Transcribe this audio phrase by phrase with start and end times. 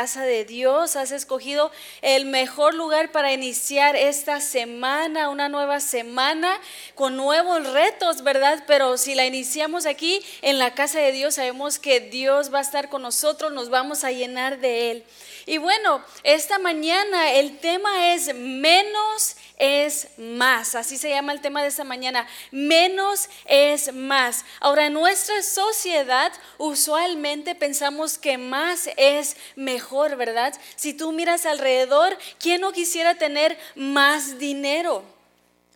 [0.00, 6.58] casa de Dios, has escogido el mejor lugar para iniciar esta semana, una nueva semana
[6.94, 8.64] con nuevos retos, ¿verdad?
[8.66, 12.62] Pero si la iniciamos aquí en la casa de Dios, sabemos que Dios va a
[12.62, 15.04] estar con nosotros, nos vamos a llenar de Él.
[15.44, 20.74] Y bueno, esta mañana el tema es menos es más.
[20.74, 22.26] Así se llama el tema de esta mañana.
[22.50, 24.44] Menos es más.
[24.58, 30.54] Ahora, en nuestra sociedad usualmente pensamos que más es mejor, ¿verdad?
[30.76, 35.02] Si tú miras alrededor, ¿quién no quisiera tener más dinero?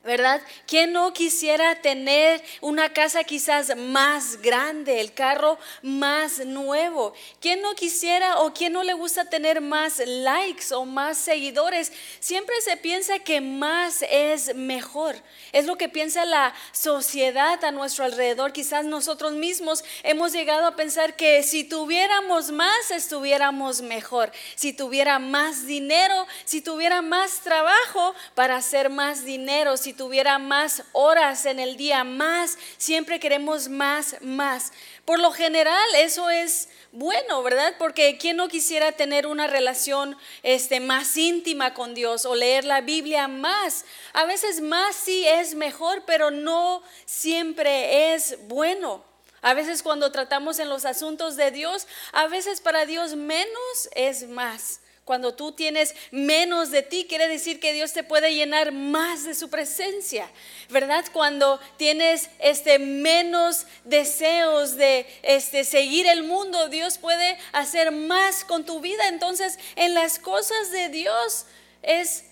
[0.04, 0.42] ¿Verdad?
[0.66, 7.14] ¿Quién no quisiera tener una casa quizás más grande, el carro más nuevo?
[7.40, 11.90] ¿Quién no quisiera o quién no le gusta tener más likes o más seguidores?
[12.20, 15.16] Siempre se piensa que más es mejor.
[15.52, 18.52] Es lo que piensa la sociedad a nuestro alrededor.
[18.52, 24.30] Quizás nosotros mismos hemos llegado a pensar que si tuviéramos más, estuviéramos mejor.
[24.54, 30.82] Si tuviera más dinero, si tuviera más trabajo para hacer más dinero, si tuviera más
[30.92, 34.72] horas en el día, más, siempre queremos más, más.
[35.04, 37.74] Por lo general eso es bueno, ¿verdad?
[37.78, 42.80] Porque quién no quisiera tener una relación este más íntima con Dios o leer la
[42.80, 43.84] Biblia más.
[44.12, 49.04] A veces más sí es mejor, pero no siempre es bueno.
[49.42, 54.28] A veces cuando tratamos en los asuntos de Dios, a veces para Dios menos es
[54.28, 54.80] más.
[55.04, 59.34] Cuando tú tienes menos de ti, quiere decir que Dios te puede llenar más de
[59.34, 60.30] su presencia,
[60.70, 61.04] ¿verdad?
[61.12, 68.64] Cuando tienes este menos deseos de este seguir el mundo, Dios puede hacer más con
[68.64, 69.08] tu vida.
[69.08, 71.44] Entonces, en las cosas de Dios
[71.82, 72.24] es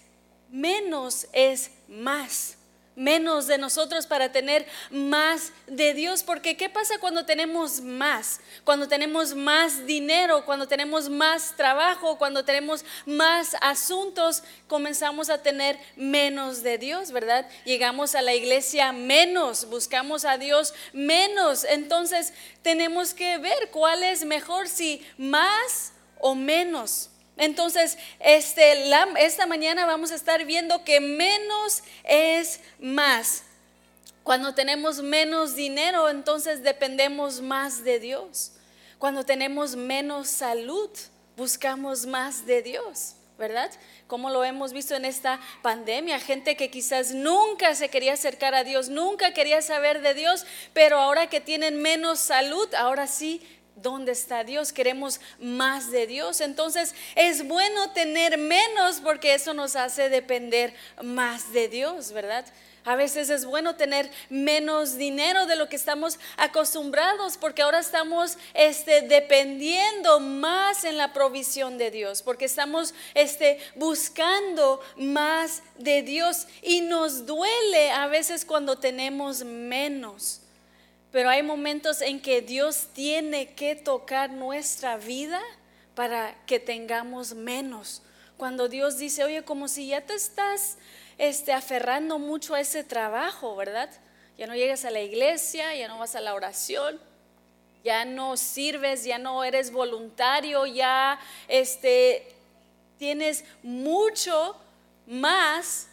[0.51, 2.57] menos es más
[2.95, 6.23] menos de nosotros para tener más de Dios.
[6.23, 8.41] Porque ¿qué pasa cuando tenemos más?
[8.65, 15.79] Cuando tenemos más dinero, cuando tenemos más trabajo, cuando tenemos más asuntos, comenzamos a tener
[15.97, 17.48] menos de Dios, ¿verdad?
[17.65, 21.64] Llegamos a la iglesia menos, buscamos a Dios menos.
[21.64, 22.33] Entonces
[22.63, 27.11] tenemos que ver cuál es mejor, si más o menos.
[27.42, 28.89] Entonces, este,
[29.19, 33.42] esta mañana vamos a estar viendo que menos es más.
[34.23, 38.53] Cuando tenemos menos dinero, entonces dependemos más de Dios.
[39.01, 40.89] Cuando tenemos menos salud,
[41.36, 43.73] buscamos más de Dios, ¿verdad?
[44.07, 48.63] Como lo hemos visto en esta pandemia, gente que quizás nunca se quería acercar a
[48.63, 53.42] Dios, nunca quería saber de Dios, pero ahora que tienen menos salud, ahora sí
[53.83, 54.73] ¿Dónde está Dios?
[54.73, 56.41] Queremos más de Dios.
[56.41, 62.45] Entonces es bueno tener menos porque eso nos hace depender más de Dios, ¿verdad?
[62.85, 68.37] A veces es bueno tener menos dinero de lo que estamos acostumbrados porque ahora estamos
[68.55, 76.48] este, dependiendo más en la provisión de Dios, porque estamos este, buscando más de Dios
[76.61, 80.42] y nos duele a veces cuando tenemos menos.
[81.12, 85.40] Pero hay momentos en que Dios tiene que tocar nuestra vida
[85.95, 88.02] para que tengamos menos.
[88.39, 90.78] Cuando Dios dice, oye, como si ya te estás
[91.18, 93.90] este, aferrando mucho a ese trabajo, ¿verdad?
[94.39, 96.98] Ya no llegas a la iglesia, ya no vas a la oración,
[97.84, 102.27] ya no sirves, ya no eres voluntario, ya este,
[102.98, 104.56] tienes mucho
[105.06, 105.89] más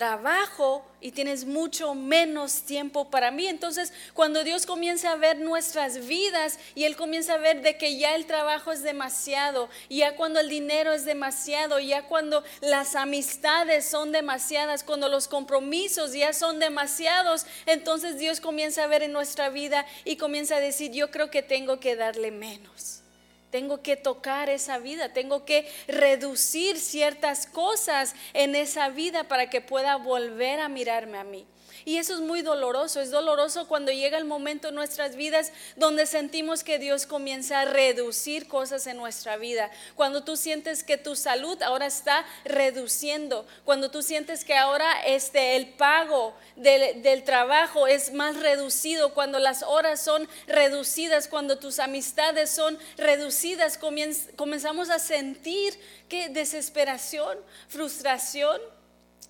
[0.00, 3.46] trabajo y tienes mucho menos tiempo para mí.
[3.46, 7.98] Entonces, cuando Dios comienza a ver nuestras vidas y Él comienza a ver de que
[7.98, 13.84] ya el trabajo es demasiado, ya cuando el dinero es demasiado, ya cuando las amistades
[13.84, 19.50] son demasiadas, cuando los compromisos ya son demasiados, entonces Dios comienza a ver en nuestra
[19.50, 22.99] vida y comienza a decir, yo creo que tengo que darle menos.
[23.50, 29.60] Tengo que tocar esa vida, tengo que reducir ciertas cosas en esa vida para que
[29.60, 31.46] pueda volver a mirarme a mí.
[31.84, 33.00] Y eso es muy doloroso.
[33.00, 37.64] Es doloroso cuando llega el momento en nuestras vidas donde sentimos que Dios comienza a
[37.64, 39.70] reducir cosas en nuestra vida.
[39.94, 43.46] Cuando tú sientes que tu salud ahora está reduciendo.
[43.64, 49.14] Cuando tú sientes que ahora este, el pago del, del trabajo es más reducido.
[49.14, 51.28] Cuando las horas son reducidas.
[51.28, 53.78] Cuando tus amistades son reducidas.
[54.36, 55.78] comenzamos a sentir
[56.08, 57.38] que desesperación,
[57.68, 58.60] frustración,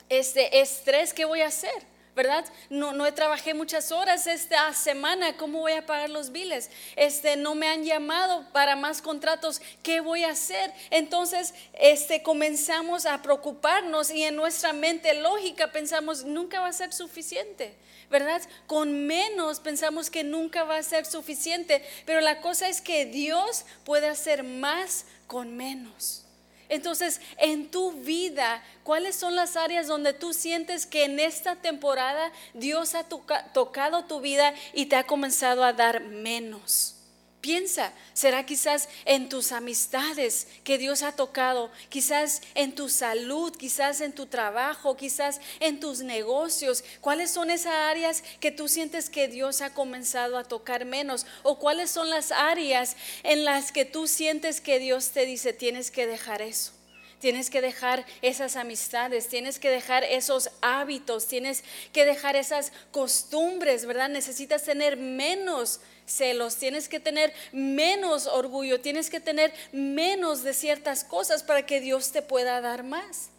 [0.09, 1.15] este estrés.
[1.15, 1.71] ¿Qué voy a hacer?
[2.15, 2.45] ¿Verdad?
[2.69, 6.71] No, no trabajé muchas horas esta semana, ¿cómo voy a pagar los biles?
[6.97, 10.73] Este, no me han llamado para más contratos, ¿qué voy a hacer?
[10.91, 16.93] Entonces, este, comenzamos a preocuparnos y en nuestra mente lógica pensamos, nunca va a ser
[16.93, 17.75] suficiente.
[18.11, 18.43] ¿verdad?
[18.67, 23.65] Con menos pensamos que nunca va a ser suficiente, pero la cosa es que Dios
[23.85, 26.25] puede hacer más con menos.
[26.71, 32.33] Entonces, en tu vida, ¿cuáles son las áreas donde tú sientes que en esta temporada
[32.55, 37.00] Dios ha tocado tu vida y te ha comenzado a dar menos?
[37.41, 44.03] Piensa, será quizás en tus amistades que Dios ha tocado, quizás en tu salud, quizás
[44.03, 46.85] en tu trabajo, quizás en tus negocios.
[47.01, 51.25] ¿Cuáles son esas áreas que tú sientes que Dios ha comenzado a tocar menos?
[51.43, 55.91] ¿O cuáles son las áreas en las que tú sientes que Dios te dice, tienes
[55.91, 56.73] que dejar eso?
[57.21, 61.63] Tienes que dejar esas amistades, tienes que dejar esos hábitos, tienes
[61.93, 64.09] que dejar esas costumbres, ¿verdad?
[64.09, 71.05] Necesitas tener menos celos, tienes que tener menos orgullo, tienes que tener menos de ciertas
[71.05, 73.31] cosas para que Dios te pueda dar más.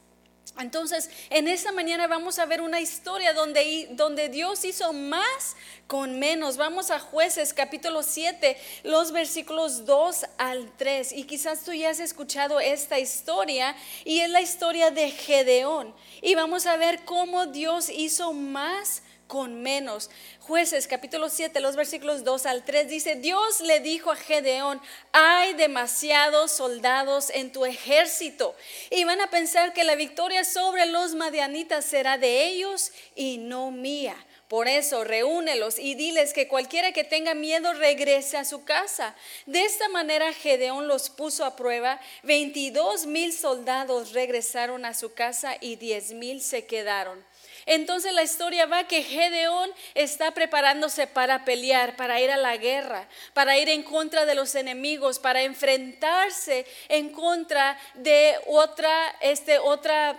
[0.60, 5.56] Entonces, en esta mañana vamos a ver una historia donde, donde Dios hizo más
[5.88, 6.58] con menos.
[6.58, 11.14] Vamos a jueces capítulo 7, los versículos 2 al 3.
[11.14, 15.94] Y quizás tú ya has escuchado esta historia y es la historia de Gedeón.
[16.22, 20.10] Y vamos a ver cómo Dios hizo más con menos.
[20.42, 24.82] Jueces capítulo 7, los versículos 2 al 3 dice, Dios le dijo a Gedeón,
[25.14, 28.54] hay demasiados soldados en tu ejército
[28.90, 33.72] y van a pensar que la victoria sobre los madianitas será de ellos y no
[33.72, 34.18] mía.
[34.50, 39.16] Por eso, reúnelos y diles que cualquiera que tenga miedo regrese a su casa.
[39.46, 42.02] De esta manera, Gedeón los puso a prueba.
[42.24, 47.24] 22 mil soldados regresaron a su casa y 10 mil se quedaron.
[47.66, 53.08] Entonces la historia va que Gedeón está preparándose para pelear, para ir a la guerra,
[53.34, 60.18] para ir en contra de los enemigos, para enfrentarse en contra de otra, este, otra,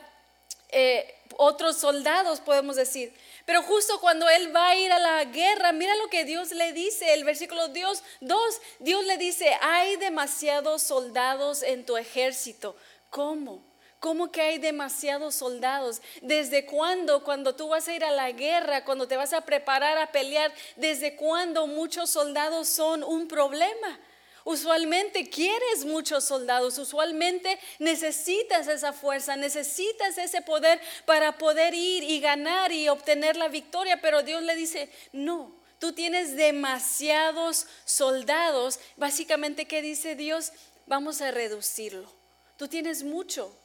[0.71, 3.13] eh, otros soldados, podemos decir.
[3.45, 6.73] Pero justo cuando él va a ir a la guerra, mira lo que Dios le
[6.73, 12.77] dice, el versículo Dios 2, Dios le dice, hay demasiados soldados en tu ejército.
[13.11, 13.72] ¿Cómo?
[14.03, 16.03] ¿Cómo que hay demasiados soldados?
[16.23, 19.97] ¿Desde cuándo, cuando tú vas a ir a la guerra, cuando te vas a preparar
[19.97, 24.01] a pelear, desde cuándo muchos soldados son un problema?
[24.43, 32.19] Usualmente quieres muchos soldados, usualmente necesitas esa fuerza, necesitas ese poder para poder ir y
[32.19, 38.81] ganar y obtener la victoria, pero Dios le dice, no, tú tienes demasiados soldados.
[38.97, 40.51] Básicamente, ¿qué dice Dios?
[40.87, 42.13] Vamos a reducirlo.
[42.57, 43.57] Tú tienes mucho,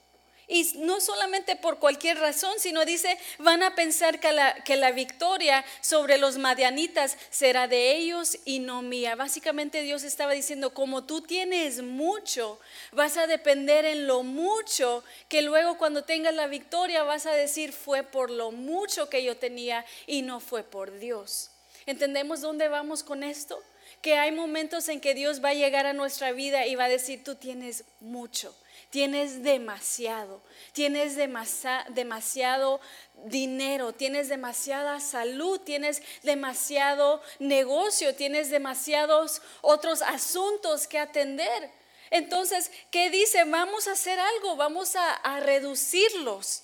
[0.47, 4.31] y no solamente por cualquier razón, sino dice, van a pensar que
[4.77, 9.15] la, victoria sobre los madianitas será de ellos y no mía.
[9.15, 12.59] Básicamente Dios estaba diciendo, como tú tienes mucho,
[12.93, 17.73] vas a depender en lo mucho, que luego cuando tengas la victoria vas a decir,
[17.73, 21.51] fue por lo mucho que yo tenía y no fue por Dios.
[21.85, 23.61] ¿Entendemos dónde vamos con esto?
[24.01, 26.89] Que hay momentos en que Dios va a llegar a nuestra vida y va a
[26.89, 28.55] decir, tú tienes mucho
[28.89, 30.41] tienes demasiado,
[30.71, 32.79] tienes demasiado
[33.25, 41.69] dinero, tienes demasiada salud, tienes demasiado negocio, tienes demasiados otros asuntos que atender.
[42.09, 43.43] Entonces, ¿qué dice?
[43.43, 46.63] Vamos a hacer algo, vamos a, reducirlos.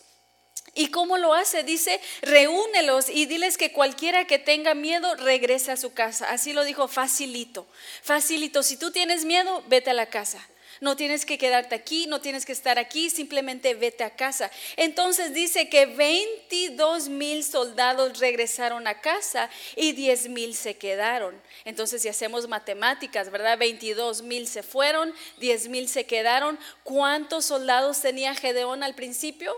[0.76, 1.64] ¿Y cómo lo hace?
[1.64, 6.30] Dice, reúnelos y diles que cualquiera que tenga miedo regrese a su casa.
[6.32, 7.68] Así lo dijo, facilito,
[8.02, 8.64] facilito.
[8.64, 10.48] Si tú tienes miedo, vete a la casa.
[10.82, 14.52] No tienes que quedarte aquí, no tienes que estar aquí, simplemente vete a casa.
[14.76, 21.40] Entonces dice que 22 mil soldados regresaron a casa y 10 mil se quedaron.
[21.64, 23.58] Entonces si hacemos matemáticas, ¿verdad?
[23.58, 26.60] 22 mil se fueron, 10 mil se quedaron.
[26.84, 29.58] ¿Cuántos soldados tenía Gedeón al principio?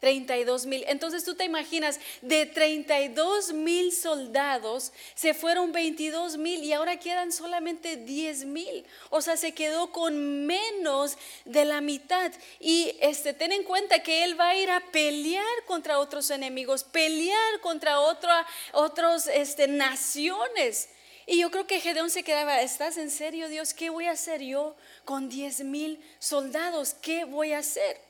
[0.00, 0.84] 32 mil.
[0.88, 7.32] Entonces tú te imaginas, de 32 mil soldados se fueron 22 mil y ahora quedan
[7.32, 8.84] solamente 10 mil.
[9.10, 12.32] O sea, se quedó con menos de la mitad.
[12.58, 16.82] Y este, ten en cuenta que él va a ir a pelear contra otros enemigos,
[16.82, 20.88] pelear contra otra, otras este, naciones.
[21.26, 23.74] Y yo creo que Gedeón se quedaba, ¿estás en serio Dios?
[23.74, 26.94] ¿Qué voy a hacer yo con 10 mil soldados?
[26.94, 28.09] ¿Qué voy a hacer?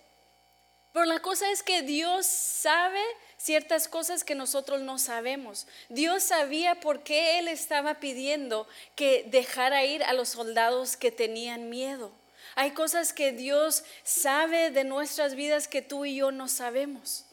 [0.93, 3.03] Pero la cosa es que Dios sabe
[3.37, 5.67] ciertas cosas que nosotros no sabemos.
[5.89, 8.67] Dios sabía por qué Él estaba pidiendo
[8.97, 12.11] que dejara ir a los soldados que tenían miedo.
[12.57, 17.25] Hay cosas que Dios sabe de nuestras vidas que tú y yo no sabemos.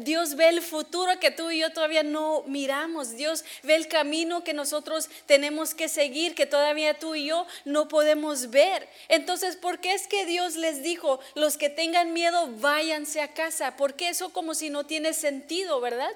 [0.00, 3.16] Dios ve el futuro que tú y yo todavía no miramos.
[3.16, 7.88] Dios ve el camino que nosotros tenemos que seguir, que todavía tú y yo no
[7.88, 8.88] podemos ver.
[9.08, 13.76] Entonces, ¿por qué es que Dios les dijo, los que tengan miedo, váyanse a casa?
[13.76, 16.14] Porque eso como si no tiene sentido, ¿verdad?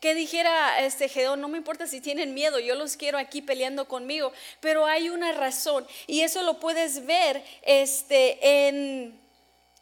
[0.00, 3.88] Que dijera este Gedeón, no me importa si tienen miedo, yo los quiero aquí peleando
[3.88, 9.25] conmigo, pero hay una razón y eso lo puedes ver este en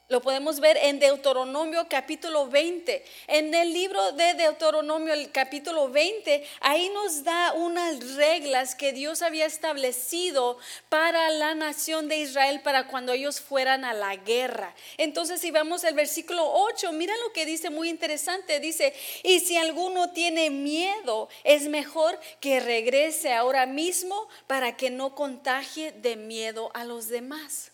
[0.08, 3.04] lo podemos ver en Deuteronomio capítulo 20.
[3.26, 9.23] En el libro de Deuteronomio, el capítulo 20, ahí nos da unas reglas que Dios
[9.23, 10.58] había establecido
[10.90, 14.75] para la nación de Israel para cuando ellos fueran a la guerra.
[14.99, 18.61] Entonces, si vamos al versículo 8, mira lo que dice muy interesante.
[18.61, 18.92] Dice,
[19.23, 25.92] y si alguno tiene miedo, es mejor que regrese ahora mismo para que no contagie
[25.92, 27.74] de miedo a los demás.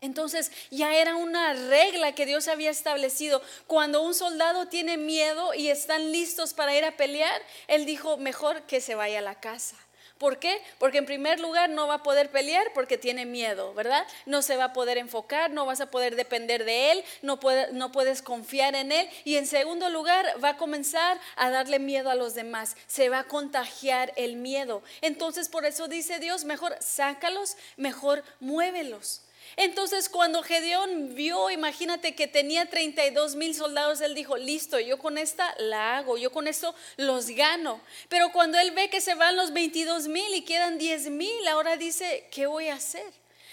[0.00, 3.42] Entonces ya era una regla que Dios había establecido.
[3.66, 8.62] Cuando un soldado tiene miedo y están listos para ir a pelear, él dijo, mejor
[8.62, 9.76] que se vaya a la casa.
[10.18, 10.60] ¿Por qué?
[10.78, 14.04] Porque en primer lugar no va a poder pelear porque tiene miedo, ¿verdad?
[14.26, 17.38] No se va a poder enfocar, no vas a poder depender de él, no,
[17.72, 19.08] no puedes confiar en él.
[19.24, 23.20] Y en segundo lugar va a comenzar a darle miedo a los demás, se va
[23.20, 24.82] a contagiar el miedo.
[25.02, 29.22] Entonces por eso dice Dios, mejor sácalos, mejor muévelos.
[29.56, 35.18] Entonces cuando Gedeón vio, imagínate que tenía 32 mil soldados, él dijo, listo, yo con
[35.18, 37.80] esta la hago, yo con esto los gano.
[38.08, 41.76] Pero cuando él ve que se van los 22 mil y quedan 10 mil, ahora
[41.76, 43.12] dice, ¿qué voy a hacer?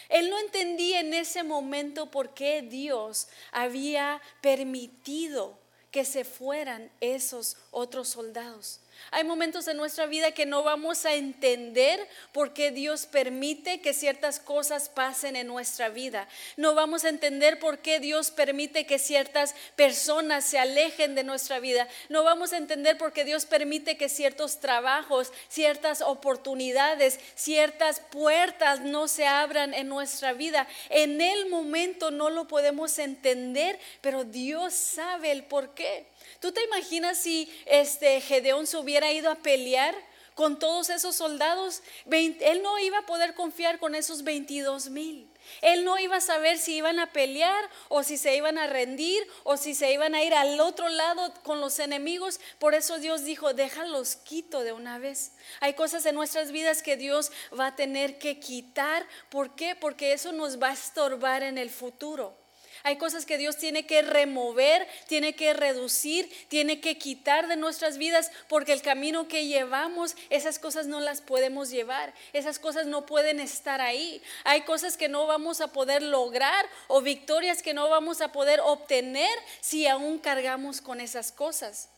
[0.10, 5.58] Él no entendía en ese momento por qué Dios había permitido
[5.92, 8.82] que se fueran esos otros soldados.
[9.12, 13.94] Hay momentos en nuestra vida que no vamos a entender por qué Dios permite que
[13.94, 16.28] ciertas cosas pasen en nuestra vida.
[16.58, 21.60] No vamos a entender por qué Dios permite que ciertas personas se alejen de nuestra
[21.60, 21.88] vida.
[22.10, 28.82] No vamos a entender por qué Dios permite que ciertos trabajos, ciertas oportunidades, ciertas puertas
[28.82, 30.68] no se abran en nuestra vida.
[30.90, 36.06] En el momento no lo podemos entender, pero Dios sabe el por qué.
[36.40, 39.96] ¿Tú te imaginas si este Gedeón se hubiera ido a pelear
[40.34, 41.82] con todos esos soldados?
[42.12, 45.30] Él no iba a poder confiar con esos 22 mil.
[45.62, 49.26] Él no iba a saber si iban a pelear o si se iban a rendir
[49.44, 52.40] o si se iban a ir al otro lado con los enemigos.
[52.60, 55.34] Por eso Dios dijo, déjalos quito de una vez.
[55.60, 59.08] Hay cosas en nuestras vidas que Dios va a tener que quitar.
[59.30, 59.76] ¿Por qué?
[59.76, 62.45] Porque eso nos va a estorbar en el futuro.
[62.86, 67.98] Hay cosas que Dios tiene que remover, tiene que reducir, tiene que quitar de nuestras
[67.98, 73.08] vidas, porque el camino que llevamos, esas cosas no las podemos llevar, esas cosas no
[73.08, 74.22] pueden estar ahí.
[74.44, 78.60] Hay cosas que no vamos a poder lograr o victorias que no vamos a poder
[78.60, 81.90] obtener si aún cargamos con esas cosas.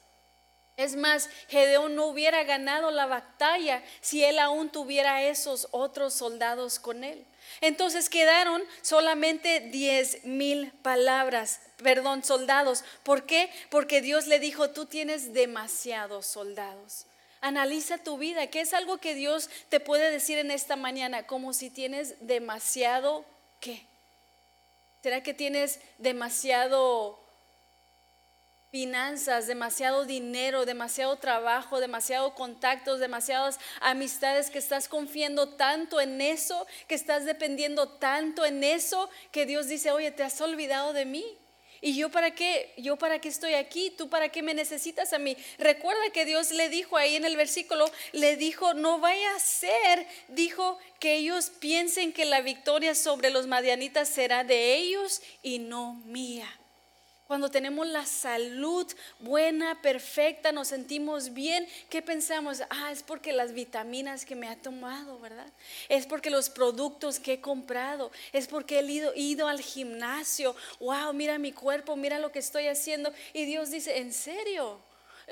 [0.77, 6.79] Es más, Gedeón no hubiera ganado la batalla si él aún tuviera esos otros soldados
[6.79, 7.25] con él.
[7.61, 12.83] Entonces quedaron solamente diez mil palabras, perdón, soldados.
[13.03, 13.49] ¿Por qué?
[13.69, 17.05] Porque Dios le dijo, tú tienes demasiados soldados.
[17.41, 21.53] Analiza tu vida, que es algo que Dios te puede decir en esta mañana, como
[21.53, 23.25] si tienes demasiado,
[23.59, 23.85] ¿qué?
[25.03, 27.19] ¿Será que tienes demasiado
[28.71, 36.67] finanzas, demasiado dinero, demasiado trabajo, demasiado contactos, demasiadas amistades, que estás confiando tanto en eso,
[36.87, 41.25] que estás dependiendo tanto en eso, que Dios dice, oye, te has olvidado de mí.
[41.79, 42.73] ¿Y yo para qué?
[42.77, 43.91] ¿Yo para qué estoy aquí?
[43.91, 45.37] ¿Tú para qué me necesitas a mí?
[45.59, 50.07] Recuerda que Dios le dijo ahí en el versículo, le dijo, no vaya a ser,
[50.27, 55.93] dijo que ellos piensen que la victoria sobre los madianitas será de ellos y no
[56.05, 56.49] mía.
[57.27, 58.87] Cuando tenemos la salud
[59.19, 62.61] buena, perfecta, nos sentimos bien, ¿qué pensamos?
[62.69, 65.51] Ah, es porque las vitaminas que me ha tomado, ¿verdad?
[65.89, 70.55] Es porque los productos que he comprado, es porque he ido, al gimnasio.
[70.79, 73.11] Wow, mira mi cuerpo, mira lo que estoy haciendo.
[73.33, 74.79] Y Dios dice, ¿en serio?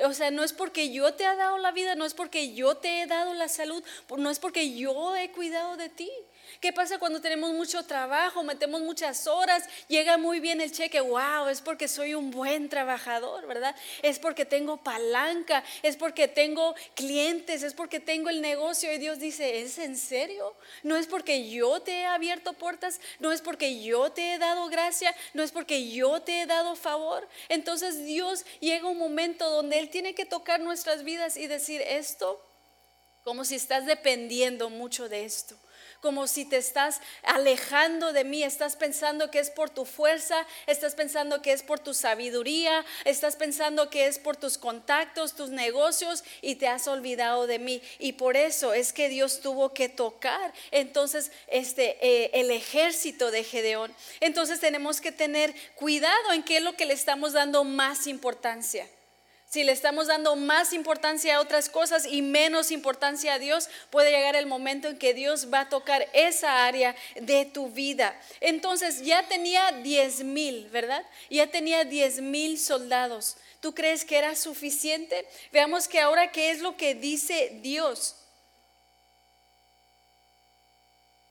[0.03, 2.75] O sea, no es porque yo te he dado la vida, no es porque yo
[2.75, 3.81] te he dado la salud,
[4.17, 6.11] no es porque yo he cuidado de ti.
[6.59, 10.99] ¿Qué pasa cuando tenemos mucho trabajo, metemos muchas horas, llega muy bien el cheque?
[11.01, 13.75] Wow, es porque soy un buen trabajador, ¿verdad?
[14.01, 18.91] Es porque tengo palanca, es porque tengo clientes, es porque tengo el negocio.
[18.93, 20.55] Y Dios dice, ¿es en serio?
[20.83, 24.67] No es porque yo te he abierto puertas, no es porque yo te he dado
[24.67, 27.27] gracia, no es porque yo te he dado favor.
[27.49, 32.41] Entonces Dios llega un momento donde Él tiene que tocar nuestras vidas y decir esto
[33.23, 35.57] como si estás dependiendo mucho de esto
[36.05, 40.93] como si te estás alejando de mí, estás pensando que es por tu fuerza, estás
[40.93, 46.23] pensando que es por tu sabiduría, estás pensando que es por tus contactos, tus negocios
[46.43, 47.81] y te has olvidado de mí.
[47.97, 53.43] Y por eso es que Dios tuvo que tocar entonces este eh, el ejército de
[53.43, 53.91] Gedeón.
[54.19, 58.87] Entonces tenemos que tener cuidado en qué es lo que le estamos dando más importancia.
[59.55, 64.11] Si le estamos dando más importancia a otras cosas y menos importancia a Dios, puede
[64.11, 68.19] llegar el momento en que Dios va a tocar esa área de tu vida.
[68.41, 71.05] Entonces ya tenía 10 mil, ¿verdad?
[71.29, 73.37] Ya tenía 10 mil soldados.
[73.61, 75.25] ¿Tú crees que era suficiente?
[75.53, 78.17] Veamos que ahora qué es lo que dice Dios.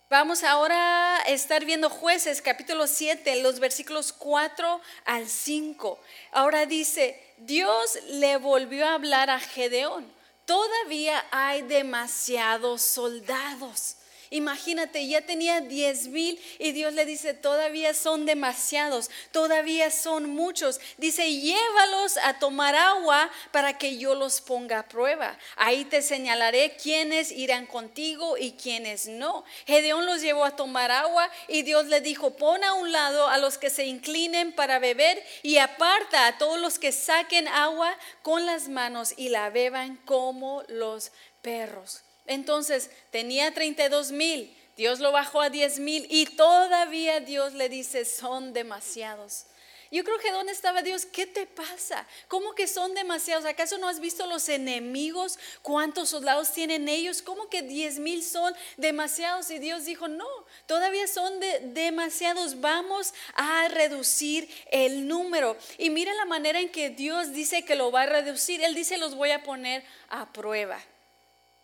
[0.09, 5.99] Vamos ahora a estar viendo jueces capítulo 7, los versículos 4 al 5.
[6.33, 10.11] Ahora dice, Dios le volvió a hablar a Gedeón,
[10.47, 13.97] todavía hay demasiados soldados
[14.35, 20.81] Imagínate, ya tenía 10 mil y Dios le dice, todavía son demasiados, todavía son muchos.
[20.97, 25.39] Dice, llévalos a tomar agua para que yo los ponga a prueba.
[25.55, 29.45] Ahí te señalaré quiénes irán contigo y quiénes no.
[29.69, 33.39] Gedeón los llevó a tomar agua y Dios le dijo, pon a un lado a
[33.39, 38.47] los que se inclinen para beber y aparta a todos los que saquen agua con
[38.47, 42.03] las manos y la beban como los perros.
[42.27, 48.05] Entonces tenía 32 mil, Dios lo bajó a 10 mil y todavía Dios le dice,
[48.05, 49.47] son demasiados.
[49.95, 51.07] Yo creo que ¿dónde estaba Dios?
[51.07, 52.05] ¿Qué te pasa?
[52.27, 53.45] ¿Cómo que son demasiados?
[53.45, 55.39] ¿Acaso no has visto los enemigos?
[55.63, 57.23] ¿Cuántos soldados tienen ellos?
[57.23, 59.53] ¿Cómo que 10 mil son demasiados?
[59.53, 60.27] Y Dios dijo, no,
[60.67, 61.39] todavía son
[61.75, 62.61] demasiados.
[62.61, 65.57] Vamos a reducir el número.
[65.79, 68.65] Y mira la manera en que Dios dice que lo va a reducir.
[68.65, 70.83] Él dice, los voy a poner a prueba.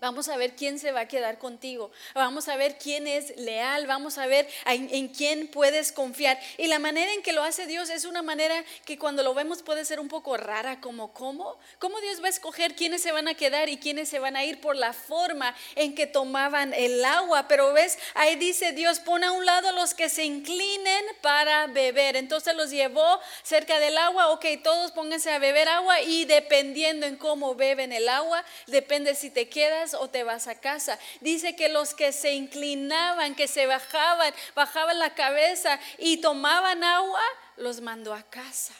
[0.00, 1.90] Vamos a ver quién se va a quedar contigo.
[2.14, 3.86] Vamos a ver quién es leal.
[3.86, 6.40] Vamos a ver en, quién puedes confiar.
[6.56, 9.62] Y la manera en que lo hace Dios es una manera que cuando lo vemos
[9.62, 11.58] puede ser un poco rara, como cómo.
[11.78, 14.44] ¿Cómo Dios va a escoger quiénes se van a quedar y quiénes se van a
[14.46, 17.46] ir por la forma en que tomaban el agua?
[17.46, 22.16] Pero ves, ahí dice Dios, pone a un lado los que se inclinen para beber.
[22.16, 24.28] Entonces los llevó cerca del agua.
[24.30, 29.28] Ok, todos pónganse a beber agua y dependiendo en cómo beben el agua, depende si
[29.28, 30.98] te quedas o te vas a casa.
[31.20, 37.22] Dice que los que se inclinaban, que se bajaban, bajaban la cabeza y tomaban agua,
[37.56, 38.74] los mandó a casa.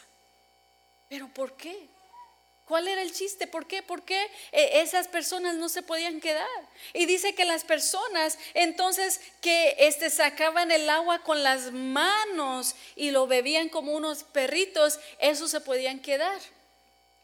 [1.07, 1.89] ¿Pero por qué?
[2.71, 3.47] ¿Cuál era el chiste?
[3.47, 3.83] ¿Por qué?
[3.83, 6.47] ¿Por qué eh, esas personas no se podían quedar?
[6.93, 13.11] Y dice que las personas entonces que este, sacaban el agua con las manos y
[13.11, 16.39] lo bebían como unos perritos, esos se podían quedar.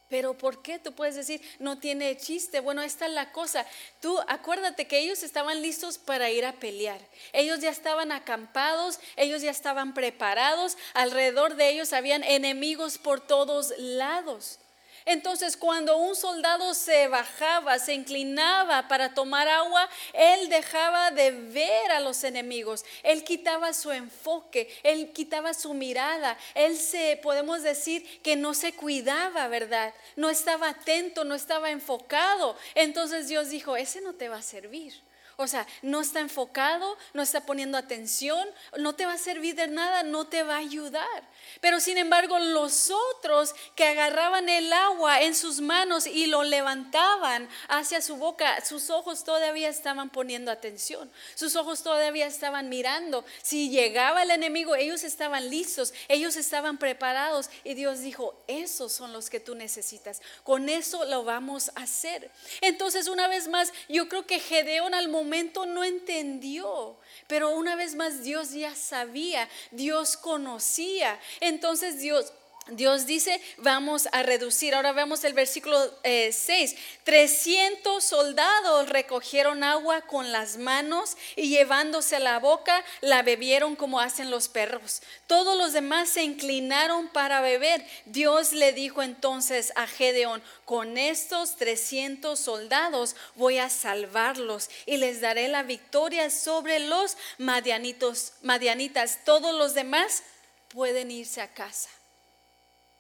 [0.10, 0.80] Pero ¿por qué?
[0.80, 2.62] Tú puedes decir, no tiene chiste.
[2.62, 3.66] Bueno, esta es la cosa.
[4.02, 7.00] Tú acuérdate que ellos estaban listos para ir a pelear.
[7.34, 10.78] Ellos ya estaban acampados, ellos ya estaban preparados.
[10.94, 14.60] Alrededor de ellos habían enemigos por todos lados.
[15.08, 21.92] Entonces cuando un soldado se bajaba, se inclinaba para tomar agua, él dejaba de ver
[21.94, 28.22] a los enemigos, él quitaba su enfoque, él quitaba su mirada, él se, podemos decir
[28.22, 29.94] que no se cuidaba, ¿verdad?
[30.18, 32.58] No estaba atento, no estaba enfocado.
[32.76, 35.07] Entonces Dios dijo, ese no te va a servir.
[35.40, 38.44] O sea, no está enfocado, no está poniendo atención,
[38.80, 41.24] no te va a servir de nada, no te va a ayudar.
[41.62, 47.48] Pero sin embargo, los otros que agarraban el agua en sus manos y lo levantaban
[47.68, 53.24] hacia su boca, sus ojos todavía estaban poniendo atención, sus ojos todavía estaban mirando.
[53.44, 59.14] Si llegaba el enemigo, ellos estaban listos, ellos estaban preparados y Dios dijo, esos son
[59.14, 62.32] los que tú necesitas, con eso lo vamos a hacer.
[62.62, 66.96] Entonces, una vez más, yo creo que Gedeón al momento momento no entendió,
[67.28, 71.20] pero una vez más Dios ya sabía, Dios conocía.
[71.42, 72.32] Entonces Dios
[72.70, 74.76] Dios dice, vamos a reducir.
[74.76, 76.04] Ahora vemos el versículo 6.
[76.04, 83.76] Eh, 300 soldados recogieron agua con las manos y llevándose a la boca la bebieron
[83.76, 85.02] como hacen los perros.
[85.28, 87.86] Todos los demás se inclinaron para beber.
[88.06, 95.22] Dios le dijo entonces a Gedeón, con estos 300 soldados voy a salvarlos y les
[95.22, 99.20] daré la victoria sobre los madianitos, madianitas.
[99.24, 100.24] Todos los demás
[100.70, 101.90] pueden irse a casa.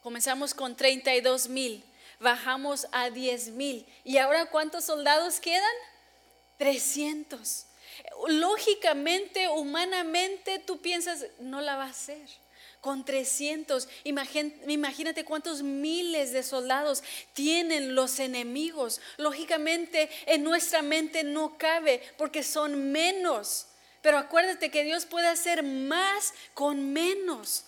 [0.07, 1.83] Comenzamos con 32 mil,
[2.21, 3.85] bajamos a 10 mil.
[4.05, 5.61] ¿Y ahora cuántos soldados quedan?
[6.57, 7.65] 300.
[8.29, 12.25] Lógicamente, humanamente, tú piensas, no la va a hacer.
[12.79, 19.01] Con 300, imagínate cuántos miles de soldados tienen los enemigos.
[19.17, 23.67] Lógicamente, en nuestra mente no cabe porque son menos.
[24.01, 27.65] Pero acuérdate que Dios puede hacer más con menos.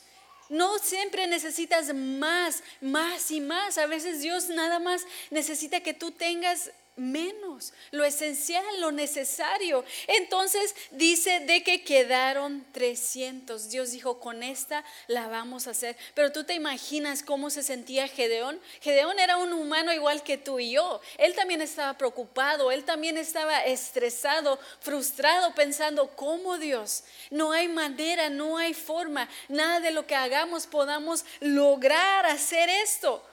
[0.50, 3.78] No siempre necesitas más, más y más.
[3.78, 9.84] A veces Dios nada más necesita que tú tengas menos, lo esencial, lo necesario.
[10.08, 13.70] Entonces dice de que quedaron 300.
[13.70, 15.98] Dios dijo, con esta la vamos a hacer.
[16.14, 18.60] Pero tú te imaginas cómo se sentía Gedeón.
[18.82, 21.02] Gedeón era un humano igual que tú y yo.
[21.18, 27.04] Él también estaba preocupado, él también estaba estresado, frustrado, pensando, ¿cómo Dios?
[27.30, 33.24] No hay manera, no hay forma, nada de lo que hagamos podamos lograr hacer esto.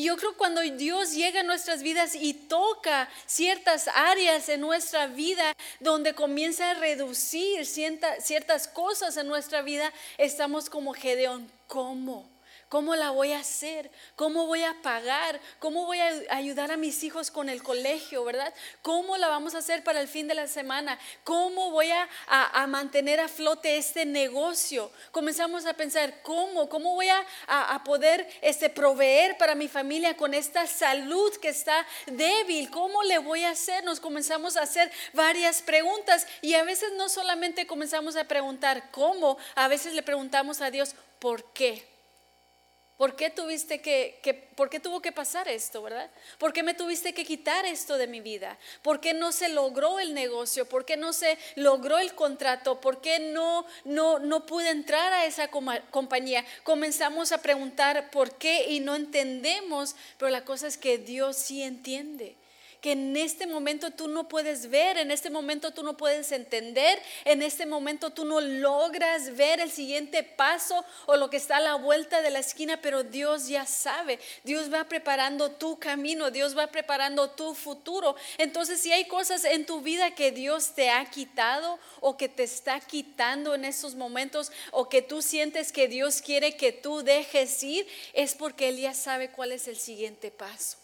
[0.00, 5.06] Y yo creo cuando Dios llega a nuestras vidas y toca ciertas áreas en nuestra
[5.06, 11.52] vida donde comienza a reducir ciertas cosas en nuestra vida, estamos como Gedeón.
[11.66, 12.26] ¿Cómo?
[12.70, 13.90] ¿Cómo la voy a hacer?
[14.14, 15.40] ¿Cómo voy a pagar?
[15.58, 18.54] ¿Cómo voy a ayudar a mis hijos con el colegio, verdad?
[18.80, 20.96] ¿Cómo la vamos a hacer para el fin de la semana?
[21.24, 22.08] ¿Cómo voy a,
[22.68, 24.92] mantener a flote este negocio?
[25.10, 26.68] Comenzamos a pensar, ¿cómo?
[26.68, 32.70] ¿Cómo voy a, poder este, proveer para mi familia con esta salud que está débil?
[32.70, 33.82] ¿Cómo le voy a hacer?
[33.82, 39.38] Nos comenzamos a hacer varias preguntas y a veces no solamente comenzamos a preguntar cómo,
[39.56, 41.90] a veces le preguntamos a Dios, ¿por qué?
[43.00, 44.20] ¿Por qué tuviste que,
[44.56, 46.10] por qué tuvo que pasar esto, verdad?
[46.36, 48.58] ¿Por qué me tuviste que quitar esto de mi vida?
[48.82, 50.68] ¿Por qué no se logró el negocio?
[50.68, 52.78] ¿Por qué no se logró el contrato?
[52.78, 56.44] ¿Por qué no, no, no pude entrar a esa compañía?
[56.62, 61.62] Comenzamos a preguntar por qué y no entendemos, pero la cosa es que Dios sí
[61.62, 62.36] entiende
[62.80, 67.00] que en este momento tú no puedes ver, en este momento tú no puedes entender,
[67.24, 71.60] en este momento tú no logras ver el siguiente paso o lo que está a
[71.60, 76.56] la vuelta de la esquina, pero Dios ya sabe, Dios va preparando tu camino, Dios
[76.56, 78.16] va preparando tu futuro.
[78.38, 82.44] Entonces, si hay cosas en tu vida que Dios te ha quitado o que te
[82.44, 87.62] está quitando en estos momentos o que tú sientes que Dios quiere que tú dejes
[87.62, 90.79] ir, es porque Él ya sabe cuál es el siguiente paso.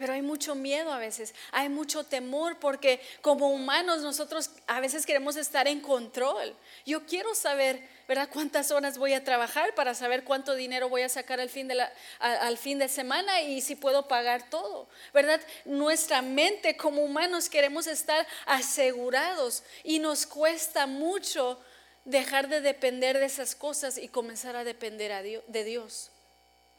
[0.00, 5.04] Pero hay mucho miedo a veces, hay mucho temor porque como humanos nosotros a veces
[5.04, 6.56] queremos estar en control.
[6.86, 8.30] Yo quiero saber, ¿verdad?
[8.32, 11.74] Cuántas horas voy a trabajar para saber cuánto dinero voy a sacar al fin de,
[11.74, 15.38] la, al fin de semana y si puedo pagar todo, ¿verdad?
[15.66, 21.60] Nuestra mente como humanos queremos estar asegurados y nos cuesta mucho
[22.06, 26.10] dejar de depender de esas cosas y comenzar a depender de Dios.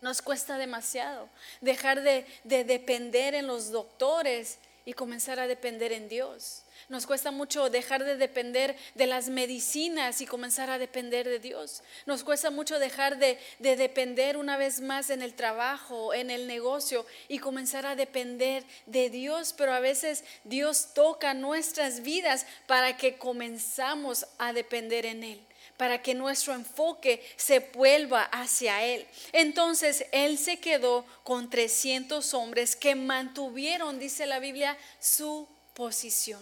[0.02, 1.30] Nos cuesta demasiado
[1.62, 6.64] dejar de, depender en los doctores y comenzar a depender en Dios.
[6.90, 11.84] Nos cuesta mucho dejar de depender de las medicinas y comenzar a depender de Dios.
[12.08, 16.48] Nos cuesta mucho dejar de, de, depender una vez más en el trabajo, en el
[16.48, 19.54] negocio y comenzar a depender de Dios.
[19.56, 25.42] Pero a veces Dios toca nuestras vidas para que comenzamos a depender en Él
[25.82, 29.04] para que nuestro enfoque se vuelva hacia Él.
[29.32, 36.40] Entonces Él se quedó con 300 hombres que mantuvieron, dice la Biblia, su posición.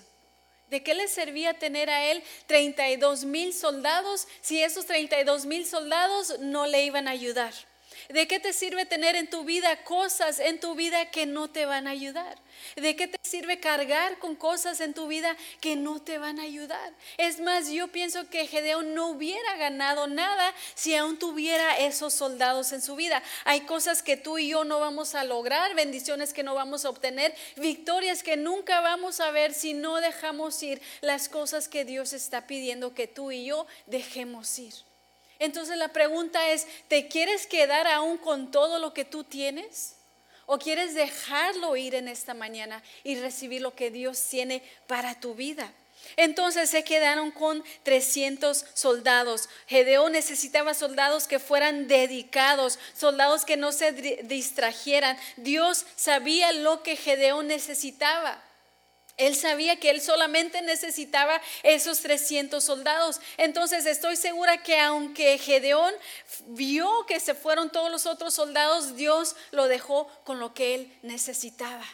[0.70, 6.38] ¿De qué le servía tener a él 32 mil soldados si esos 32 mil soldados
[6.40, 7.54] no le iban a ayudar?
[8.08, 11.66] ¿De qué te sirve tener en tu vida cosas en tu vida que no te
[11.66, 12.38] van a ayudar?
[12.76, 16.44] ¿De qué te sirve cargar con cosas en tu vida que no te van a
[16.44, 16.94] ayudar?
[17.18, 22.72] Es más, yo pienso que Gedeón no hubiera ganado nada si aún tuviera esos soldados
[22.72, 23.22] en su vida.
[23.46, 26.90] Hay cosas que tú y yo no vamos a lograr, bendiciones que no vamos a
[26.90, 32.14] obtener, victorias que nunca vamos a ver si no dejamos ir las cosas que Dios
[32.14, 34.89] está pidiendo que tú y yo dejemos ir.
[35.40, 39.96] Entonces la pregunta es, ¿te quieres quedar aún con todo lo que tú tienes?
[40.46, 45.36] ¿O quieres dejarlo ir en esta mañana y recibir lo que Dios tiene para tu
[45.36, 45.72] vida?
[46.18, 49.48] Entonces se quedaron con 300 soldados.
[49.68, 53.92] Gedeón necesitaba soldados que fueran dedicados, soldados que no se
[54.24, 55.18] distrajeran.
[55.38, 58.42] Dios sabía lo que Gedeón necesitaba.
[59.20, 63.20] Él sabía que él solamente necesitaba esos 300 soldados.
[63.38, 65.94] Entonces estoy segura que aunque Gedeón
[66.48, 70.98] vio que se fueron todos los otros soldados, Dios lo dejó con lo que él
[71.04, 71.86] necesitaba.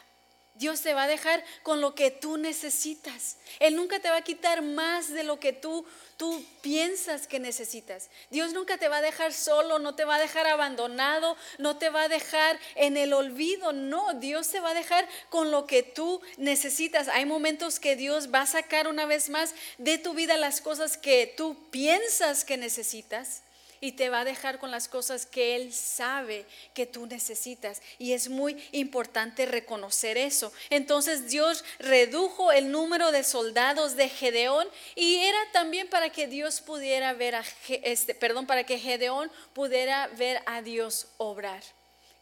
[0.55, 3.37] Dios te va a dejar con lo que tú necesitas.
[3.59, 8.09] Él nunca te va a quitar más de lo que tú, tú piensas que necesitas.
[8.29, 11.89] Dios nunca te va a dejar solo, no te va a dejar abandonado, no te
[11.89, 13.73] va a dejar en el olvido.
[13.73, 17.09] No, Dios te va a dejar con lo que tú necesitas.
[17.09, 20.97] Hay momentos que Dios va a sacar una vez más de tu vida las cosas
[20.97, 23.44] que tú piensas que necesitas.
[23.85, 27.83] Y te va a dejar con las cosas que Él sabe que tú necesitas.
[27.99, 30.51] Y es muy importante reconocer eso.
[30.71, 36.61] Entonces Dios redujo el número de soldados de Gedeón y era también para que Dios
[36.61, 37.43] pudiera ver a,
[37.83, 41.61] este, perdón, para que Gedeón pudiera ver a Dios obrar.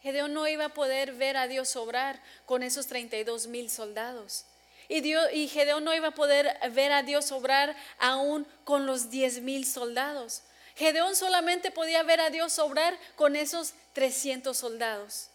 [0.02, 4.43] Gedeón no iba a poder ver a Dios obrar con esos 32 mil soldados.
[4.89, 9.10] Y, Dios, y Gedeón no iba a poder ver a Dios obrar aún con los
[9.10, 10.43] 10 mil soldados.
[10.76, 15.30] Gedeón solamente podía ver a Dios obrar con esos 300 soldados.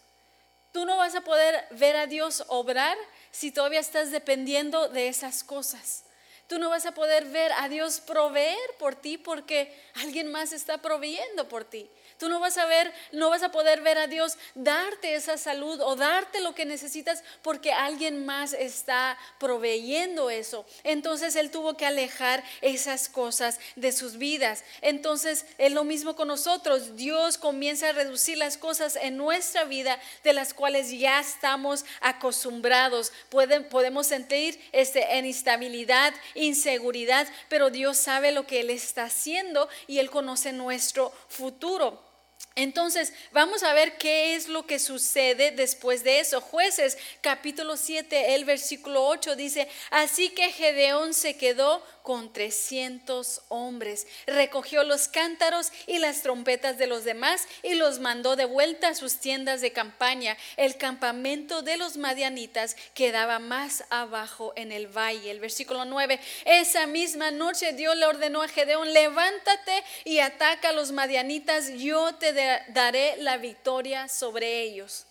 [0.71, 2.97] Tú no vas a poder ver a Dios obrar
[3.31, 6.03] si todavía estás dependiendo de esas cosas.
[6.47, 10.79] Tú no vas a poder ver a Dios proveer por ti porque alguien más está
[10.79, 11.89] proveyendo por ti.
[12.19, 15.79] Tú no vas a ver, no vas a poder ver a Dios darte esa salud
[15.79, 20.65] o darte lo que necesitas porque alguien más está proveyendo eso.
[20.83, 24.65] Entonces Él tuvo que alejar esas cosas de sus vidas.
[24.81, 26.97] Entonces es lo mismo con nosotros.
[26.97, 33.13] Dios comienza a reducir las cosas en nuestra vida de las cuales ya estamos acostumbrados.
[33.29, 39.99] podemos sentir este, en instabilidad, inseguridad, pero Dios sabe lo que Él está haciendo y
[39.99, 42.08] Él conoce nuestro futuro.
[42.55, 46.41] Entonces, vamos a ver qué es lo que sucede después de eso.
[46.41, 54.07] Jueces capítulo 7, el versículo 8 dice, así que Gedeón se quedó con 300 hombres,
[54.25, 58.95] recogió los cántaros y las trompetas de los demás y los mandó de vuelta a
[58.95, 60.37] sus tiendas de campaña.
[60.57, 65.31] El campamento de los madianitas quedaba más abajo en el valle.
[65.31, 70.73] El versículo 9, esa misma noche Dios le ordenó a Gedeón, levántate y ataca a
[70.73, 72.33] los madianitas, yo te
[72.69, 75.05] daré la victoria sobre ellos.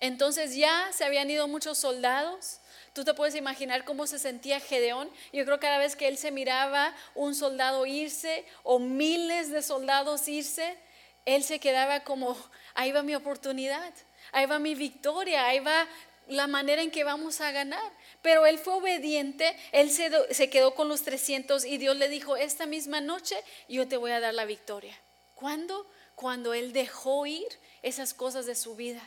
[0.00, 2.60] Entonces ya se habían ido muchos soldados.
[2.98, 5.08] Tú te puedes imaginar cómo se sentía Gedeón.
[5.32, 9.62] Yo creo que cada vez que él se miraba un soldado irse o miles de
[9.62, 10.76] soldados irse,
[11.24, 12.36] él se quedaba como,
[12.74, 13.94] ahí va mi oportunidad,
[14.32, 15.86] ahí va mi victoria, ahí va
[16.26, 17.92] la manera en que vamos a ganar.
[18.20, 22.36] Pero él fue obediente, él se, se quedó con los 300 y Dios le dijo,
[22.36, 23.36] esta misma noche
[23.68, 24.98] yo te voy a dar la victoria.
[25.36, 25.86] ¿Cuándo?
[26.18, 27.46] cuando Él dejó ir
[27.80, 29.00] esas cosas de su vida.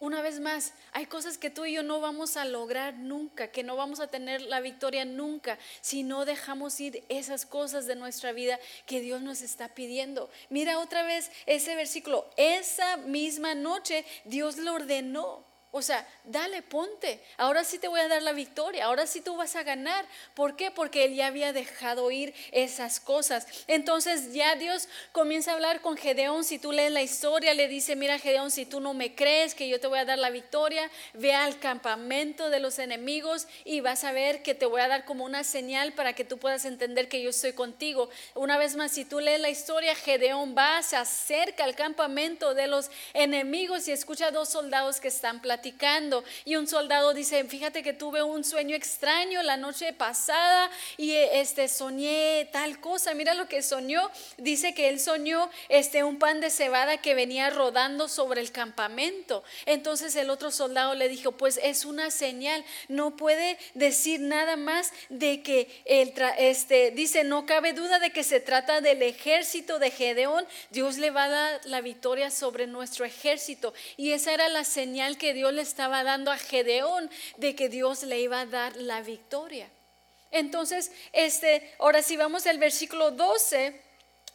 [0.00, 3.64] Una vez más, hay cosas que tú y yo no vamos a lograr nunca, que
[3.64, 8.30] no vamos a tener la victoria nunca, si no dejamos ir esas cosas de nuestra
[8.30, 10.30] vida que Dios nos está pidiendo.
[10.50, 15.47] Mira otra vez ese versículo, esa misma noche Dios lo ordenó.
[15.70, 17.22] O sea, dale, ponte.
[17.36, 18.86] Ahora sí te voy a dar la victoria.
[18.86, 20.06] Ahora sí tú vas a ganar.
[20.32, 20.70] ¿Por qué?
[20.70, 23.46] Porque él ya había dejado ir esas cosas.
[23.66, 26.44] Entonces ya Dios comienza a hablar con Gedeón.
[26.44, 29.68] Si tú lees la historia, le dice, mira Gedeón, si tú no me crees que
[29.68, 34.04] yo te voy a dar la victoria, ve al campamento de los enemigos y vas
[34.04, 37.10] a ver que te voy a dar como una señal para que tú puedas entender
[37.10, 38.08] que yo estoy contigo.
[38.34, 42.68] Una vez más, si tú lees la historia, Gedeón va, se acerca al campamento de
[42.68, 45.57] los enemigos y escucha a dos soldados que están platicando
[46.44, 51.68] y un soldado dice, fíjate que tuve un sueño extraño la noche pasada y este
[51.68, 56.50] soñé tal cosa, mira lo que soñó, dice que él soñó este un pan de
[56.50, 59.42] cebada que venía rodando sobre el campamento.
[59.66, 64.92] Entonces el otro soldado le dijo, pues es una señal, no puede decir nada más
[65.08, 69.90] de que el este dice, no cabe duda de que se trata del ejército de
[69.90, 74.64] Gedeón, Dios le va a dar la victoria sobre nuestro ejército y esa era la
[74.64, 78.76] señal que Dios le estaba dando a Gedeón de que Dios le iba a dar
[78.76, 79.68] la victoria.
[80.30, 83.80] Entonces, este, ahora si vamos al versículo 12,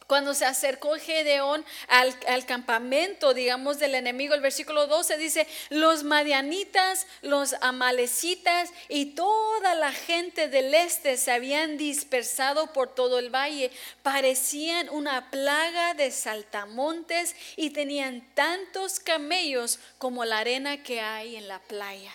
[0.06, 6.04] cuando se acercó Gedeón al, al, campamento, digamos, del enemigo, el versículo 12 dice, los
[6.04, 13.34] madianitas, los amalecitas y toda la gente del este se habían dispersado por todo el
[13.34, 13.70] valle.
[14.02, 21.48] Parecían una plaga de saltamontes y tenían tantos camellos como la arena que hay en
[21.48, 22.12] la playa.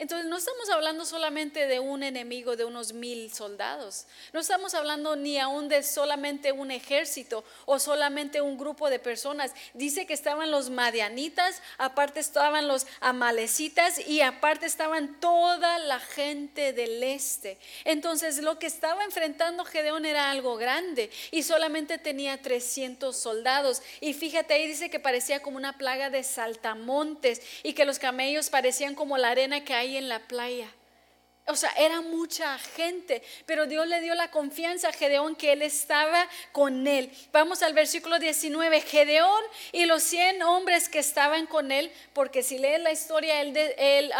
[0.00, 5.14] Entonces no estamos hablando solamente de un enemigo de unos mil soldados, no estamos hablando
[5.14, 9.52] ni aún de solamente un ejército o solamente un grupo de personas.
[9.74, 16.72] Dice que estaban los madianitas, aparte estaban los amalecitas y aparte estaban toda la gente
[16.72, 17.58] del este.
[17.84, 23.82] Entonces lo que estaba enfrentando Gedeón era algo grande y solamente tenía 300 soldados.
[24.00, 28.48] Y fíjate ahí dice que parecía como una plaga de saltamontes y que los camellos
[28.48, 30.68] parecían como la arena que hay en la playa.
[31.46, 35.62] O sea, era mucha gente, pero Dios le dio la confianza a Gedeón que él
[35.62, 37.10] estaba con él.
[37.32, 38.80] Vamos al versículo 19.
[38.82, 43.56] Gedeón y los 100 hombres que estaban con él, porque si lees la historia, él,
[43.56, 44.12] él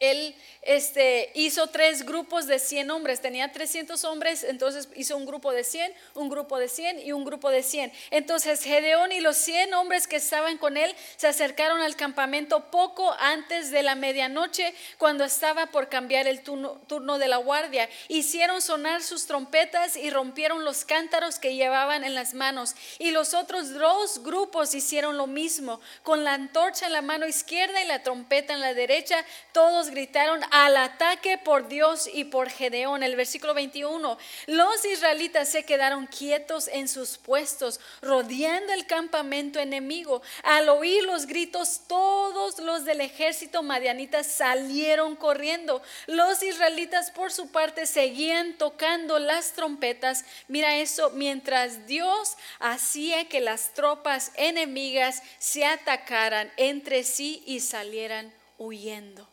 [0.00, 3.20] él este, hizo tres grupos de 100 hombres.
[3.20, 7.24] Tenía 300 hombres, entonces hizo un grupo de 100, un grupo de 100 y un
[7.24, 7.92] grupo de 100.
[8.10, 13.14] Entonces Gedeón y los 100 hombres que estaban con él se acercaron al campamento poco
[13.18, 17.88] antes de la medianoche, cuando estaba por cambiar el turno, turno de la guardia.
[18.08, 22.74] Hicieron sonar sus trompetas y rompieron los cántaros que llevaban en las manos.
[22.98, 27.82] Y los otros dos grupos hicieron lo mismo, con la antorcha en la mano izquierda
[27.82, 29.24] y la trompeta en la derecha.
[29.52, 33.02] Todos gritaron al ataque por Dios y por Gedeón.
[33.02, 40.22] El versículo 21, los israelitas se quedaron quietos en sus puestos, rodeando el campamento enemigo.
[40.42, 45.82] Al oír los gritos, todos los del ejército madianita salieron corriendo.
[46.06, 50.24] Los israelitas por su parte seguían tocando las trompetas.
[50.48, 58.32] Mira eso, mientras Dios hacía que las tropas enemigas se atacaran entre sí y salieran
[58.58, 59.28] huyendo.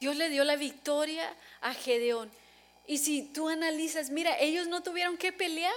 [0.00, 2.30] Dios le dio la victoria a Gedeón.
[2.86, 5.74] Y si tú analizas, mira, ellos no tuvieron que pelear.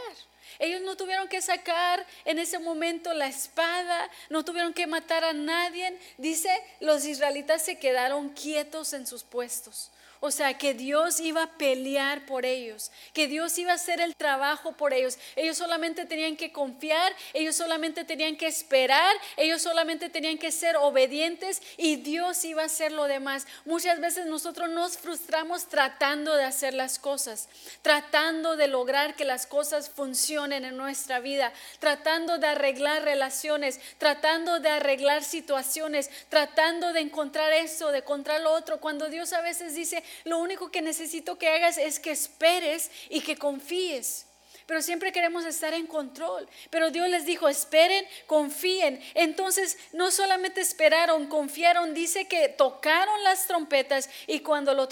[0.60, 5.34] Ellos no tuvieron que sacar en ese momento la espada, no tuvieron que matar a
[5.34, 6.00] nadie.
[6.18, 9.92] Dice, los israelitas se quedaron quietos en sus puestos.
[10.26, 14.16] O sea, que Dios iba a pelear por ellos, que Dios iba a hacer el
[14.16, 15.18] trabajo por ellos.
[15.36, 20.78] Ellos solamente tenían que confiar, ellos solamente tenían que esperar, ellos solamente tenían que ser
[20.78, 23.48] obedientes y Dios iba a hacer lo demás.
[23.66, 27.50] Muchas veces nosotros nos frustramos tratando de hacer las cosas,
[27.82, 34.62] tratando de lograr que las cosas funcionen en nuestra vida, tratando de arreglar relaciones, tratando
[34.62, 39.76] de arreglar situaciones, tratando de encontrar eso, de encontrar lo otro, cuando Dios a veces
[39.76, 44.26] dice, lo único que necesito que hagas es que esperes y que confíes.
[44.66, 46.48] Pero siempre queremos estar en control.
[46.70, 49.02] Pero Dios les dijo, esperen, confíen.
[49.14, 51.94] Entonces, no solamente esperaron, confiaron.
[51.94, 54.88] Dice que tocaron las trompetas y cuando lo,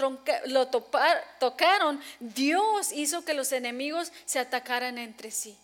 [1.40, 5.58] tocaron, Dios hizo que los enemigos se atacaran entre sí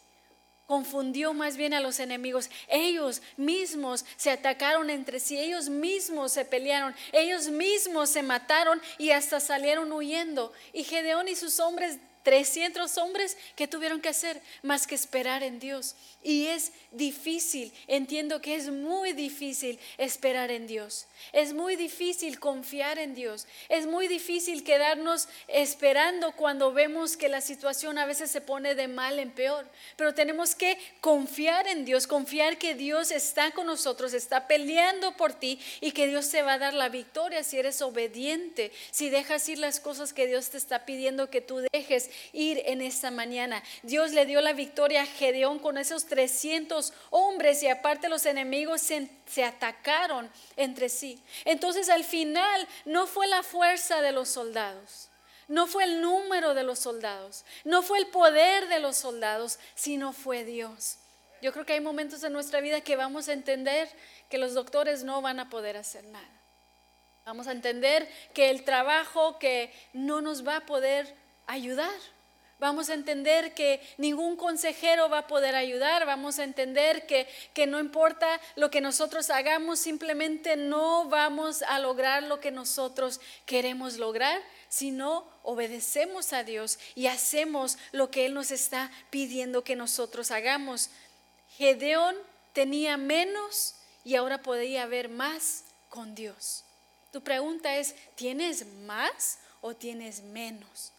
[0.68, 2.50] confundió más bien a los enemigos.
[2.68, 9.12] Ellos mismos se atacaron entre sí, ellos mismos se pelearon, ellos mismos se mataron y
[9.12, 10.54] hasta salieron huyendo.
[10.74, 15.60] Y Gedeón y sus hombres 300 hombres que tuvieron que hacer más que esperar en
[15.60, 15.96] Dios.
[16.24, 21.08] Y es difícil, entiendo que es muy difícil esperar en Dios.
[21.32, 23.48] Es muy difícil confiar en Dios.
[23.70, 28.88] Es muy difícil quedarnos esperando cuando vemos que la situación a veces se pone de
[28.88, 29.68] mal en peor.
[29.96, 35.34] Pero tenemos que confiar en Dios, confiar que Dios está con nosotros, está peleando por
[35.34, 39.48] ti y que Dios te va a dar la victoria si eres obediente, si dejas
[39.50, 43.64] ir las cosas que Dios te está pidiendo que tú dejes ir en esta mañana.
[43.84, 48.82] Dios le dio la victoria a Gedeón con esos 300 hombres y aparte los enemigos
[48.82, 51.22] se, se atacaron entre sí.
[51.46, 55.10] Entonces al final no fue la fuerza de los soldados.
[55.48, 60.12] No fue el número de los soldados, no fue el poder de los soldados, sino
[60.12, 60.98] fue Dios.
[61.42, 63.88] Yo creo que hay momentos en nuestra vida que vamos a entender
[64.30, 66.28] que los doctores no van a poder hacer nada.
[67.26, 71.14] Vamos a entender que el trabajo que no nos va a poder
[71.48, 72.00] ayudar.
[72.60, 76.08] Vamos a entender que ningún consejero va a poder ayudar.
[76.08, 81.78] Vamos a entender que, que, no importa lo que nosotros hagamos, simplemente no vamos a
[81.78, 88.34] lograr lo que nosotros queremos lograr, sino obedecemos a Dios y hacemos lo que Él
[88.34, 90.90] nos está pidiendo que nosotros hagamos.
[91.58, 92.16] Gedeón
[92.54, 96.64] tenía menos y ahora podía haber más con Dios.
[97.12, 100.92] Tu pregunta es, ¿tienes más o tienes menos?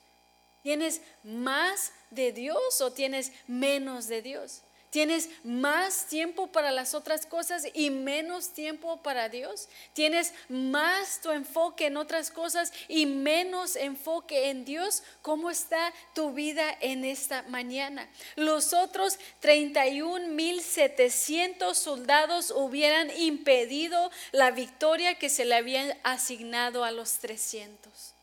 [0.69, 4.61] ¿Tienes más de Dios o tienes menos de Dios?
[4.91, 9.71] ¿Tienes más tiempo para las otras cosas y menos tiempo para Dios?
[9.95, 15.03] ¿Tienes más tu enfoque en otras cosas y menos enfoque en Dios?
[15.23, 18.07] ¿Cómo está tu vida en esta mañana?
[18.37, 27.21] Los otros 31.700 soldados hubieran impedido la victoria que se le había asignado a los
[27.21, 28.19] 300.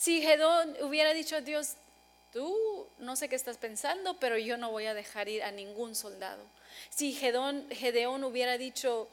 [0.00, 1.74] Si Gedón hubiera dicho a Dios,
[2.32, 5.94] tú no sé qué estás pensando, pero yo no voy a dejar ir a ningún
[5.94, 6.42] soldado.
[6.88, 9.08] Si Gedeón, hubiera dicho,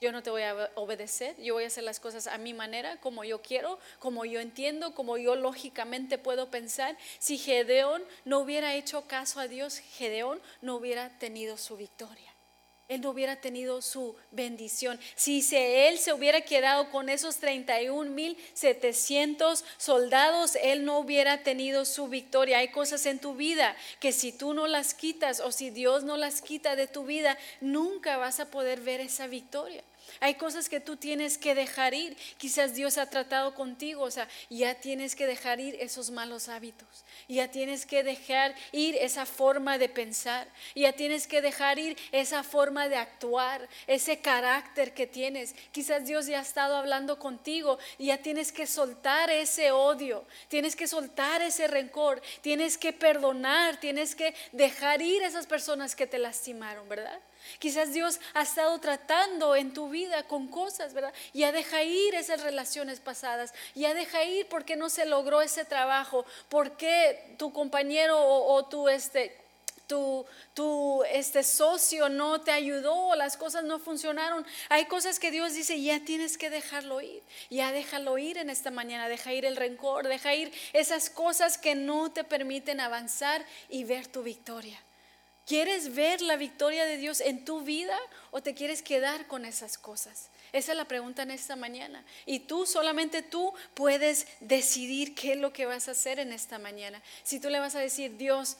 [0.00, 2.98] yo no te voy a obedecer, yo voy a hacer las cosas a mi manera,
[2.98, 6.96] como yo quiero, como yo entiendo, como yo lógicamente puedo pensar.
[7.18, 12.33] Si Gedeón no hubiera hecho caso a Dios, Gedeón no hubiera tenido su victoria.
[12.88, 15.00] Él no hubiera tenido su bendición.
[15.14, 22.58] Si él se hubiera quedado con esos 31.700 soldados, él no hubiera tenido su victoria.
[22.58, 26.18] Hay cosas en tu vida que si tú no las quitas o si Dios no
[26.18, 29.82] las quita de tu vida, nunca vas a poder ver esa victoria.
[30.20, 32.16] Hay cosas que tú tienes que dejar ir.
[32.38, 37.04] Quizás Dios ha tratado contigo, o sea, ya tienes que dejar ir esos malos hábitos.
[37.28, 40.48] Ya tienes que dejar ir esa forma de pensar.
[40.74, 45.54] Ya tienes que dejar ir esa forma de actuar, ese carácter que tienes.
[45.72, 50.86] Quizás Dios ya ha estado hablando contigo ya tienes que soltar ese odio, tienes que
[50.86, 56.88] soltar ese rencor, tienes que perdonar, tienes que dejar ir esas personas que te lastimaron,
[56.88, 57.20] ¿verdad?
[57.58, 61.12] Quizás Dios ha estado tratando en tu vida con cosas, ¿verdad?
[61.32, 66.24] Ya deja ir esas relaciones pasadas, ya deja ir porque no se logró ese trabajo,
[66.48, 69.40] porque tu compañero o, tu este
[69.86, 70.24] tu,
[70.54, 74.46] tu, este socio no te ayudó, las cosas no funcionaron.
[74.70, 78.70] Hay cosas que Dios dice, ya tienes que dejarlo ir, ya déjalo ir en esta
[78.70, 83.84] mañana, deja ir el rencor, deja ir esas cosas que no te permiten avanzar y
[83.84, 84.80] ver tu victoria.
[85.46, 87.98] ¿Quieres ver la victoria de Dios en tu vida
[88.30, 90.30] o te quieres quedar con esas cosas?
[90.52, 92.02] Esa es la pregunta en esta mañana.
[92.24, 96.58] Y tú, solamente tú puedes decidir qué es lo que vas a hacer en esta
[96.58, 97.02] mañana.
[97.24, 98.56] Si tú le vas a decir, Dios,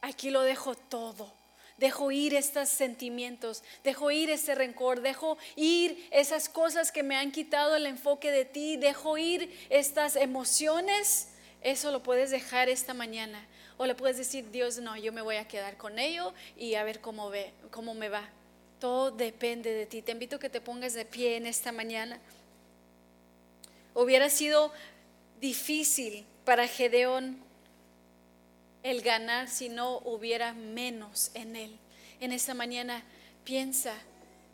[0.00, 1.32] aquí lo dejo todo.
[1.76, 7.30] Dejo ir estos sentimientos, dejo ir ese rencor, dejo ir esas cosas que me han
[7.30, 11.28] quitado el enfoque de ti, dejo ir estas emociones.
[11.60, 13.46] Eso lo puedes dejar esta mañana
[13.78, 16.84] o le puedes decir, Dios, no, yo me voy a quedar con ello y a
[16.84, 18.28] ver cómo, ve, cómo me va.
[18.80, 20.02] Todo depende de ti.
[20.02, 22.18] Te invito a que te pongas de pie en esta mañana.
[23.94, 24.72] Hubiera sido
[25.40, 27.38] difícil para Gedeón
[28.82, 31.78] el ganar si no hubiera menos en él.
[32.20, 33.02] En esta mañana
[33.44, 33.94] piensa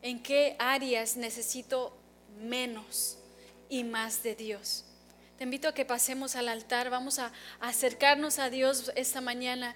[0.00, 1.96] en qué áreas necesito
[2.40, 3.18] menos
[3.68, 4.84] y más de Dios.
[5.42, 9.74] Te invito a que pasemos al altar, vamos a acercarnos a Dios esta mañana.